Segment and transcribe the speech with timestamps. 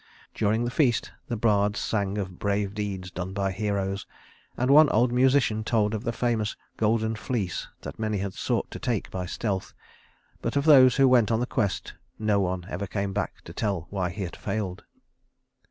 [0.33, 4.07] During the feast the bards sang of brave deeds done by heroes,
[4.57, 8.79] and one old musician told of the famous golden fleece that many had sought to
[8.79, 9.75] take by stealth;
[10.41, 13.85] but of those who went on the quest, no one ever came back to tell
[13.91, 14.85] why he had failed.